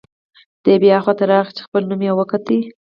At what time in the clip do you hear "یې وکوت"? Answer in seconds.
2.07-2.45